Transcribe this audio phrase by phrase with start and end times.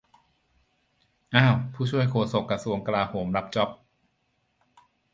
[1.35, 3.69] อ้าว ผู้ช่วยโฆษกกระทรวงกลาโหม รับจ๊อบ